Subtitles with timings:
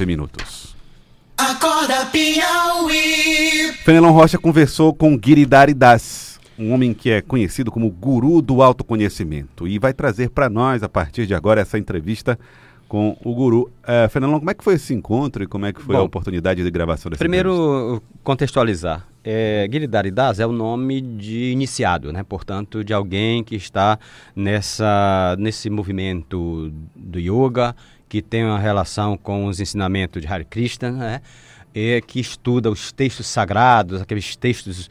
[0.00, 0.74] nove minutos.
[1.36, 3.72] Acorda Piauí.
[3.84, 9.66] Fenelon Rocha conversou com Giridhari Das, um homem que é conhecido como guru do autoconhecimento
[9.66, 12.38] e vai trazer para nós, a partir de agora, essa entrevista
[12.88, 13.70] com o guru.
[13.86, 16.04] É, Fenelon, como é que foi esse encontro e como é que foi Bom, a
[16.04, 18.06] oportunidade de gravação dessa Primeiro, entrevista?
[18.22, 19.06] contextualizar.
[19.22, 22.22] É, Giridhari Das é o nome de iniciado, né?
[22.22, 23.98] portanto, de alguém que está
[24.34, 27.76] nessa, nesse movimento do yoga,
[28.10, 31.22] que tem uma relação com os ensinamentos de Hare Krishna, né?
[31.72, 34.90] e que estuda os textos sagrados, aqueles textos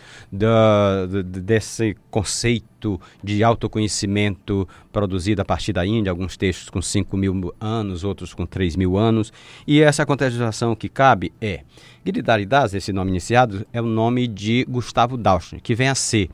[1.25, 8.05] desse conceito de autoconhecimento produzido a partir da Índia, alguns textos com 5 mil anos,
[8.05, 9.33] outros com 3 mil anos.
[9.67, 11.63] E essa contextualização que cabe é:
[12.05, 16.29] Giridhari Das, esse nome iniciado, é o nome de Gustavo Dauschner, que vem a ser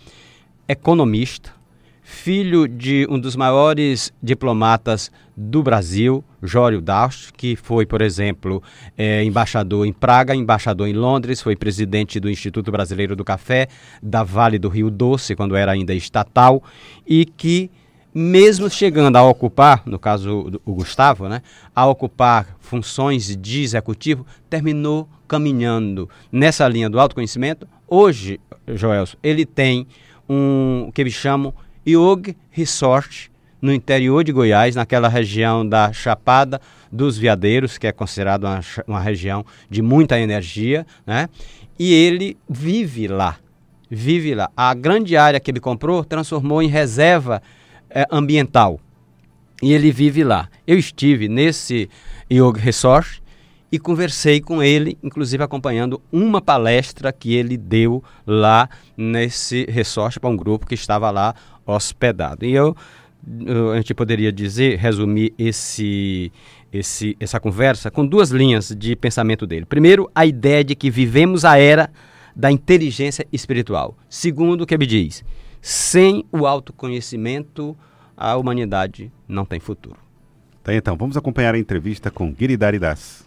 [0.68, 1.52] economista,
[2.08, 8.62] filho de um dos maiores diplomatas do Brasil, Jório Dausch, que foi, por exemplo,
[8.96, 13.68] eh, embaixador em Praga, embaixador em Londres, foi presidente do Instituto Brasileiro do Café,
[14.04, 16.62] da Vale do Rio Doce, quando era ainda estatal,
[17.08, 17.72] e que,
[18.14, 21.42] mesmo chegando a ocupar, no caso o Gustavo, né,
[21.76, 27.68] a ocupar funções de executivo, terminou caminhando nessa linha do autoconhecimento.
[27.88, 29.88] Hoje, Joelson, ele tem
[30.30, 31.52] um que eles chamam
[31.88, 36.62] Yoga Resort no interior de Goiás, naquela região da Chapada
[36.92, 41.30] dos Veadeiros, que é considerada uma, uma região de muita energia, né?
[41.78, 43.38] E ele vive lá,
[43.90, 44.50] vive lá.
[44.56, 47.42] A grande área que ele comprou transformou em reserva
[47.90, 48.80] eh, ambiental
[49.62, 50.48] e ele vive lá.
[50.66, 51.90] Eu estive nesse
[52.32, 53.22] Yoga Resort
[53.76, 60.30] e conversei com ele, inclusive acompanhando uma palestra que ele deu lá nesse resort para
[60.30, 62.46] um grupo que estava lá hospedado.
[62.46, 62.74] E eu,
[63.74, 66.32] a gente poderia dizer, resumir esse,
[66.72, 69.66] esse, essa conversa com duas linhas de pensamento dele.
[69.66, 71.92] Primeiro, a ideia de que vivemos a era
[72.34, 73.98] da inteligência espiritual.
[74.08, 75.22] Segundo, o que ele diz,
[75.62, 77.78] sem o autoconhecimento,
[78.16, 79.98] a humanidade não tem futuro.
[80.64, 83.25] Tá, então, vamos acompanhar a entrevista com Giridhari Das.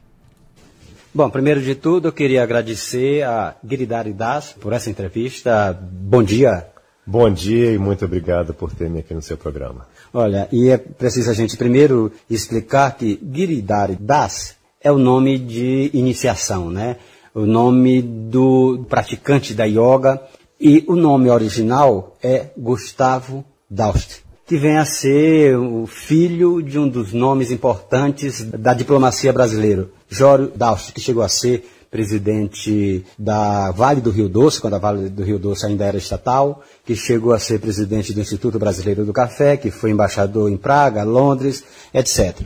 [1.13, 5.73] Bom, primeiro de tudo, eu queria agradecer a Giridhari Das por essa entrevista.
[5.81, 6.67] Bom dia.
[7.07, 9.87] Bom dia e muito obrigado por ter me aqui no seu programa.
[10.13, 15.91] Olha, e é preciso a gente primeiro explicar que Giridhari Das é o nome de
[15.95, 16.97] iniciação, né?
[17.35, 20.21] O nome do praticante da yoga
[20.61, 26.89] e o nome original é Gustavo Daust, que vem a ser o filho de um
[26.89, 34.01] dos nomes importantes da diplomacia brasileira, Jório Daust, que chegou a ser presidente da Vale
[34.01, 37.39] do Rio Doce, quando a Vale do Rio Doce ainda era estatal, que chegou a
[37.39, 42.41] ser presidente do Instituto Brasileiro do Café, que foi embaixador em Praga, Londres, etc.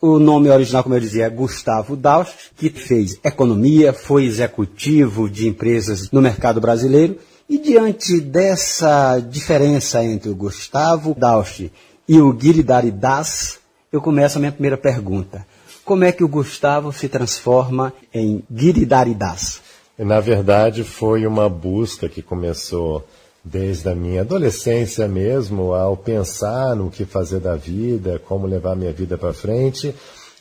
[0.00, 5.48] O nome original, como eu dizia, é Gustavo Daust, que fez economia, foi executivo de
[5.48, 7.18] empresas no mercado brasileiro.
[7.50, 11.68] E diante dessa diferença entre o Gustavo Daust
[12.08, 13.58] e o Giridhari Das,
[13.90, 15.44] eu começo a minha primeira pergunta.
[15.84, 19.60] Como é que o Gustavo se transforma em Giridhari Das?
[19.98, 23.04] Na verdade, foi uma busca que começou
[23.44, 28.92] desde a minha adolescência mesmo, ao pensar no que fazer da vida, como levar minha
[28.92, 29.92] vida para frente.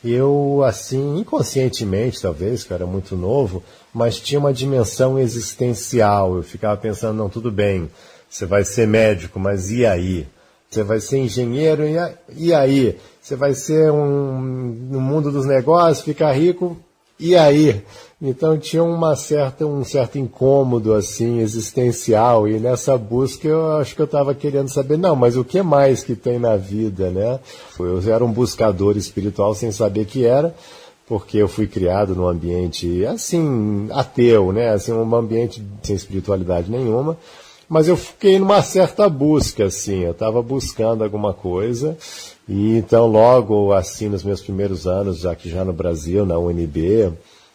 [0.03, 3.64] Eu, assim, inconscientemente, talvez, que eu era muito novo,
[3.94, 6.36] mas tinha uma dimensão existencial.
[6.36, 7.90] Eu ficava pensando, não, tudo bem,
[8.30, 10.28] você vai ser médico, mas e aí?
[10.70, 11.84] Você vai ser engenheiro,
[12.36, 12.98] e aí?
[13.22, 14.40] Você vai ser um,
[14.92, 16.78] no mundo dos negócios, ficar rico,
[17.20, 17.84] e aí?
[18.22, 24.02] Então tinha uma certa, um certo incômodo assim existencial e nessa busca eu acho que
[24.02, 27.40] eu estava querendo saber não, mas o que mais que tem na vida, né?
[27.78, 30.56] Eu era um buscador espiritual sem saber que era,
[31.09, 34.70] porque eu fui criado num ambiente assim ateu, né?
[34.70, 37.18] Assim um ambiente sem espiritualidade nenhuma.
[37.68, 41.96] Mas eu fiquei numa certa busca, assim, eu estava buscando alguma coisa,
[42.48, 47.14] e então logo, assim, nos meus primeiros anos, que já no Brasil, na UNB,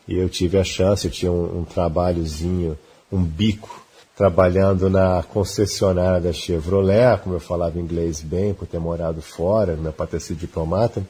[0.08, 2.78] eu tive a chance, eu tinha um, um trabalhozinho,
[3.10, 3.82] um bico,
[4.16, 9.92] trabalhando na concessionária da Chevrolet, como eu falava inglês bem, por ter morado fora, meu
[9.92, 11.04] pai ter sido diplomata,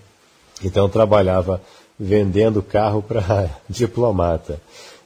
[0.62, 1.60] então eu trabalhava
[1.98, 4.60] vendendo carro para diplomata.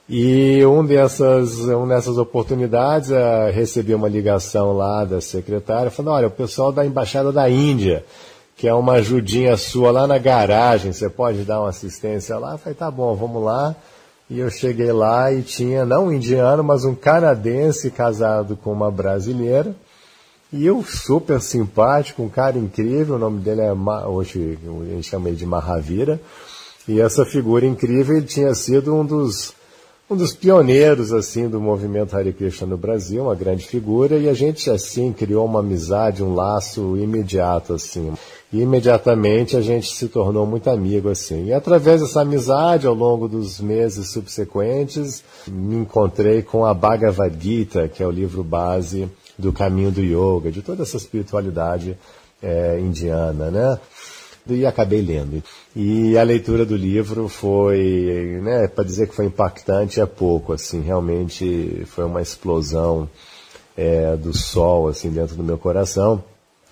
[0.08, 6.26] E um dessas, um dessas oportunidades, eh, recebi uma ligação lá da secretária, falando, olha,
[6.29, 8.02] o pessoal da Embaixada da Índia,
[8.56, 12.52] que é uma ajudinha sua lá na garagem, você pode dar uma assistência lá?
[12.52, 13.76] Eu falei, tá bom, vamos lá.
[14.31, 18.90] E eu cheguei lá e tinha, não um indiano, mas um canadense casado com uma
[18.90, 19.75] brasileira.
[20.50, 23.73] E eu super simpático, um cara incrível, o nome dele é,
[24.06, 26.19] hoje a gente chama ele de Mahavira.
[26.88, 29.52] E essa figura incrível ele tinha sido um dos
[30.11, 34.32] um dos pioneiros assim do movimento Hare Krishna no Brasil, uma grande figura, e a
[34.32, 38.14] gente assim criou uma amizade, um laço imediato assim.
[38.50, 41.49] E imediatamente a gente se tornou muito amigo assim.
[41.49, 47.87] E através dessa amizade, ao longo dos meses subsequentes, me encontrei com a Bhagavad Gita,
[47.87, 51.99] que é o livro base do caminho do yoga, de toda essa espiritualidade
[52.43, 53.79] é, indiana, né?
[54.54, 55.42] E acabei lendo.
[55.74, 60.80] E a leitura do livro foi, né, para dizer que foi impactante é pouco, assim,
[60.80, 63.08] realmente foi uma explosão
[63.76, 66.22] é, do sol, assim, dentro do meu coração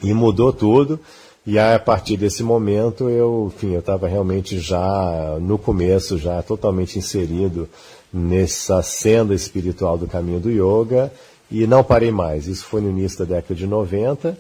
[0.02, 0.99] e mudou tudo.
[1.46, 6.99] E a partir desse momento eu, enfim, eu estava realmente já no começo, já totalmente
[6.99, 7.69] inserido
[8.12, 11.12] nessa senda espiritual do caminho do yoga
[11.49, 12.49] e não parei mais.
[12.49, 14.37] Isso foi no início da década de 90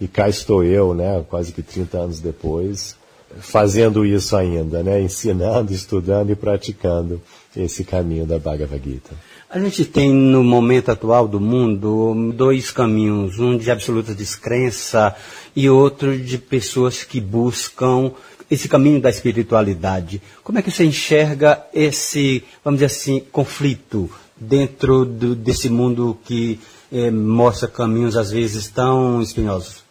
[0.00, 2.96] e cá estou eu, né, quase que 30 anos depois,
[3.40, 7.20] fazendo isso ainda, né, ensinando, estudando e praticando
[7.56, 9.14] esse caminho da Bhagavad Gita.
[9.50, 15.14] A gente tem no momento atual do mundo dois caminhos, um de absoluta descrença
[15.54, 18.12] e outro de pessoas que buscam
[18.50, 20.22] esse caminho da espiritualidade.
[20.42, 26.58] Como é que você enxerga esse, vamos dizer assim, conflito dentro do, desse mundo que
[26.90, 29.81] eh, mostra caminhos às vezes tão espinhosos?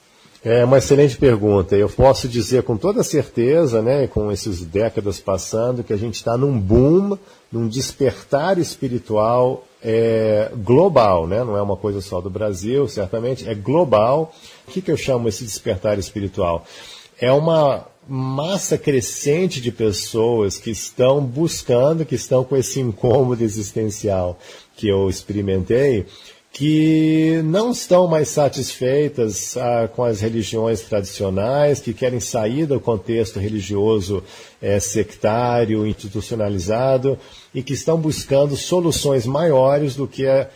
[0.44, 1.76] É uma excelente pergunta.
[1.76, 6.36] Eu posso dizer com toda certeza, né, com esses décadas passando, que a gente está
[6.36, 7.16] num boom,
[7.52, 11.44] num despertar espiritual é, global, né?
[11.44, 14.34] não é uma coisa só do Brasil, certamente, é global.
[14.68, 16.66] O que, que eu chamo esse despertar espiritual?
[17.20, 24.40] É uma massa crescente de pessoas que estão buscando, que estão com esse incômodo existencial
[24.76, 26.06] que eu experimentei,
[26.54, 33.40] que não estão mais satisfeitas ah, com as religiões tradicionais, que querem sair do contexto
[33.40, 34.22] religioso
[34.62, 37.18] eh, sectário, institucionalizado,
[37.56, 40.50] e que estão buscando soluções maiores do que eh,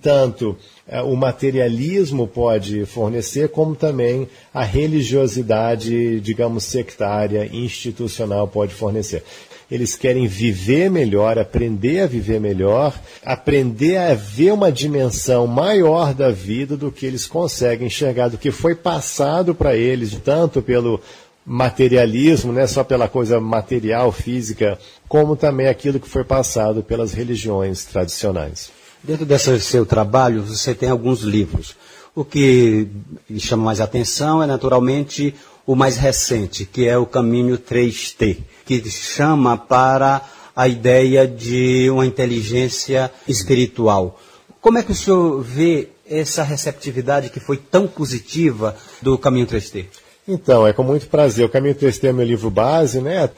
[0.00, 0.56] tanto
[0.86, 9.24] eh, o materialismo pode fornecer, como também a religiosidade, digamos, sectária, institucional pode fornecer
[9.72, 16.30] eles querem viver melhor, aprender a viver melhor, aprender a ver uma dimensão maior da
[16.30, 21.00] vida do que eles conseguem enxergar, do que foi passado para eles, tanto pelo
[21.46, 24.78] materialismo, né, só pela coisa material, física,
[25.08, 28.70] como também aquilo que foi passado pelas religiões tradicionais.
[29.02, 31.74] Dentro desse seu trabalho, você tem alguns livros.
[32.14, 32.88] O que
[33.38, 35.34] chama mais atenção é, naturalmente,
[35.66, 40.22] o mais recente, que é o Caminho 3T que chama para
[40.54, 44.20] a ideia de uma inteligência espiritual.
[44.60, 49.86] Como é que o senhor vê essa receptividade que foi tão positiva do Caminho 3T?
[50.28, 51.44] Então, é com muito prazer.
[51.44, 53.28] O Caminho 3T é meu livro base, né?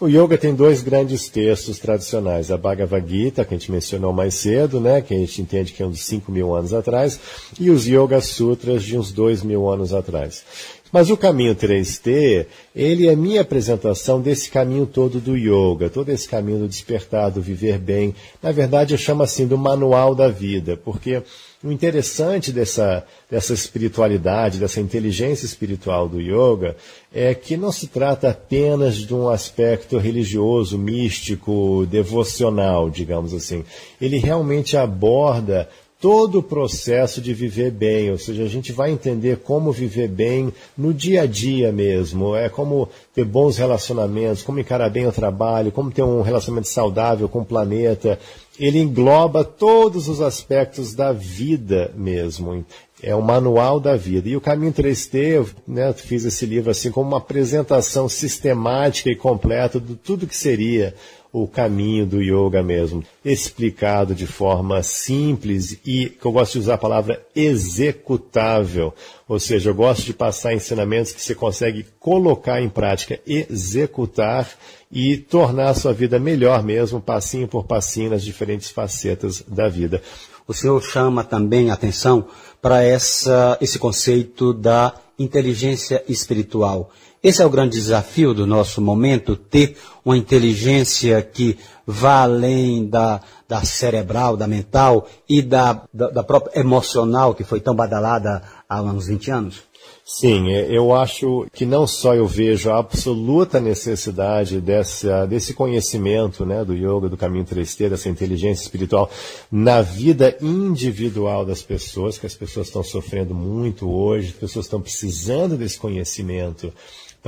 [0.00, 4.34] O yoga tem dois grandes textos tradicionais, a Bhagavad Gita, que a gente mencionou mais
[4.34, 7.18] cedo, né, que a gente entende que é uns 5 mil anos atrás,
[7.58, 10.44] e os Yoga Sutras de uns 2 mil anos atrás.
[10.92, 12.46] Mas o caminho 3T,
[12.76, 17.42] ele é minha apresentação desse caminho todo do yoga, todo esse caminho do despertar, do
[17.42, 18.14] viver bem.
[18.40, 21.22] Na verdade, eu chamo assim do manual da vida, porque
[21.62, 26.76] o interessante dessa, dessa espiritualidade, dessa inteligência espiritual do yoga,
[27.12, 33.64] é que não se trata apenas de um aspecto religioso, místico, devocional, digamos assim.
[34.00, 35.68] Ele realmente aborda
[36.00, 40.52] todo o processo de viver bem, ou seja, a gente vai entender como viver bem
[40.76, 45.72] no dia a dia mesmo, é como ter bons relacionamentos, como encarar bem o trabalho,
[45.72, 48.18] como ter um relacionamento saudável com o planeta.
[48.58, 52.64] Ele engloba todos os aspectos da vida mesmo.
[53.02, 54.28] É o manual da vida.
[54.28, 59.16] E o Caminho 3T, eu né, fiz esse livro assim como uma apresentação sistemática e
[59.16, 60.94] completa de tudo que seria
[61.32, 66.74] o caminho do yoga mesmo, explicado de forma simples e que eu gosto de usar
[66.74, 68.94] a palavra executável,
[69.28, 74.48] ou seja, eu gosto de passar ensinamentos que você consegue colocar em prática, executar
[74.90, 80.02] e tornar a sua vida melhor mesmo, passinho por passinho nas diferentes facetas da vida.
[80.48, 82.26] O senhor chama também atenção
[82.62, 86.90] para essa, esse conceito da inteligência espiritual.
[87.22, 93.20] Esse é o grande desafio do nosso momento, ter uma inteligência que vá além da,
[93.46, 98.80] da cerebral, da mental e da, da, da própria emocional, que foi tão badalada há
[98.80, 99.62] uns 20 anos?
[100.10, 106.46] Sim, é, eu acho que não só eu vejo a absoluta necessidade dessa, desse conhecimento
[106.46, 109.10] né, do yoga, do caminho 3T, dessa inteligência espiritual
[109.52, 114.80] na vida individual das pessoas, que as pessoas estão sofrendo muito hoje, as pessoas estão
[114.80, 116.72] precisando desse conhecimento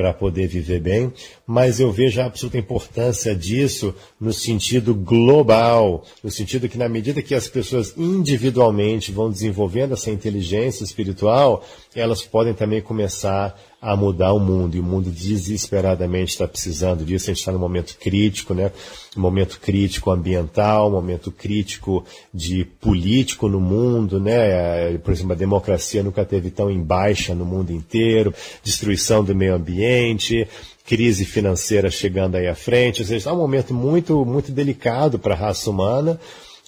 [0.00, 1.12] para poder viver bem,
[1.46, 7.20] mas eu vejo a absoluta importância disso no sentido global, no sentido que na medida
[7.20, 11.62] que as pessoas individualmente vão desenvolvendo essa inteligência espiritual,
[11.94, 17.30] elas podem também começar a mudar o mundo, e o mundo desesperadamente está precisando disso,
[17.30, 18.70] a gente está num momento crítico, né?
[19.16, 24.98] Um momento crítico ambiental, um momento crítico de político no mundo, né?
[24.98, 29.54] Por exemplo, a democracia nunca teve tão em baixa no mundo inteiro, destruição do meio
[29.54, 30.46] ambiente,
[30.84, 35.34] crise financeira chegando aí à frente, ou seja, é um momento muito, muito delicado para
[35.34, 36.20] a raça humana,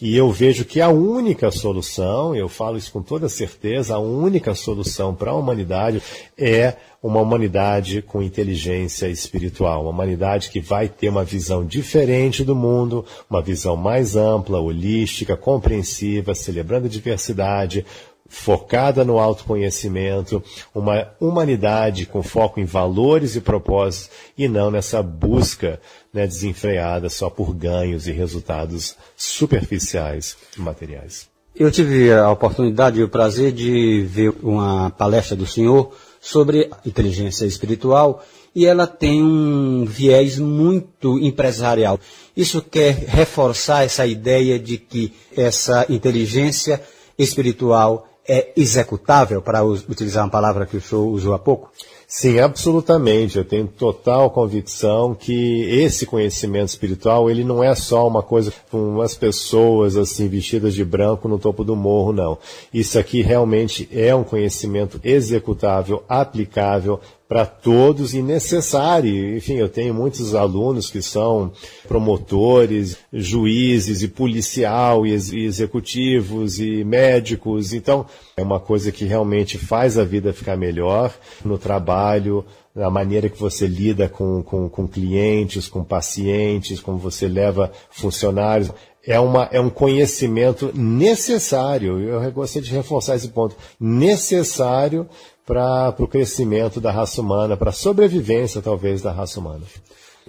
[0.02, 4.52] e eu vejo que a única solução, eu falo isso com toda certeza, a única
[4.52, 6.02] solução para a humanidade
[6.36, 12.56] é uma humanidade com inteligência espiritual, uma humanidade que vai ter uma visão diferente do
[12.56, 17.86] mundo, uma visão mais ampla, holística, compreensiva, celebrando a diversidade,
[18.32, 20.42] focada no autoconhecimento,
[20.74, 25.78] uma humanidade com foco em valores e propósitos e não nessa busca
[26.12, 31.28] né, desenfreada só por ganhos e resultados superficiais e materiais.
[31.54, 37.44] Eu tive a oportunidade e o prazer de ver uma palestra do senhor sobre inteligência
[37.44, 38.24] espiritual
[38.54, 42.00] e ela tem um viés muito empresarial.
[42.34, 46.80] Isso quer reforçar essa ideia de que essa inteligência
[47.18, 51.72] espiritual é executável, para utilizar uma palavra que o senhor usou há pouco?
[52.14, 53.38] Sim, absolutamente.
[53.38, 58.96] Eu tenho total convicção que esse conhecimento espiritual, ele não é só uma coisa com
[58.96, 62.36] umas pessoas assim vestidas de branco no topo do morro, não.
[62.72, 67.00] Isso aqui realmente é um conhecimento executável, aplicável
[67.32, 69.34] para todos e necessário.
[69.34, 71.50] Enfim, eu tenho muitos alunos que são
[71.88, 77.72] promotores, juízes e policial e executivos e médicos.
[77.72, 78.04] Então,
[78.36, 81.10] é uma coisa que realmente faz a vida ficar melhor
[81.42, 81.56] no
[82.02, 82.44] trabalho,
[82.76, 88.70] a maneira que você lida com, com, com clientes, com pacientes, como você leva funcionários
[89.04, 95.08] é, uma, é um conhecimento necessário, eu gostaria de reforçar esse ponto, necessário
[95.44, 99.62] para o crescimento da raça humana, para a sobrevivência, talvez, da raça humana.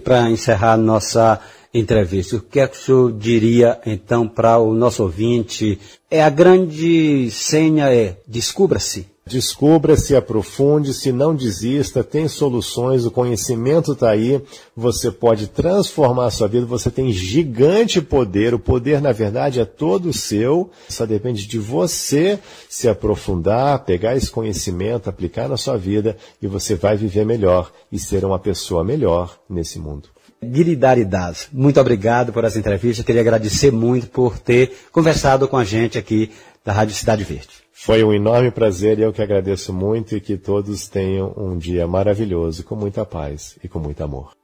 [0.02, 1.40] Para encerrar nossa
[1.72, 5.78] entrevista, o que é que o senhor diria, então, para o nosso ouvinte?
[6.10, 9.13] É a grande senha é descubra-se.
[9.26, 14.38] Descubra, se aprofunde, se não desista, tem soluções, o conhecimento está aí,
[14.76, 19.64] você pode transformar a sua vida, você tem gigante poder, o poder na verdade é
[19.64, 22.38] todo seu, só depende de você
[22.68, 27.98] se aprofundar, pegar esse conhecimento, aplicar na sua vida e você vai viver melhor e
[27.98, 30.10] ser uma pessoa melhor nesse mundo.
[30.44, 35.96] Guilidaridas, muito obrigado por essa entrevista, queria agradecer muito por ter conversado com a gente
[35.96, 36.30] aqui
[36.62, 37.63] da Rádio Cidade Verde.
[37.76, 41.88] Foi um enorme prazer e eu que agradeço muito e que todos tenham um dia
[41.88, 44.34] maravilhoso, com muita paz e com muito amor.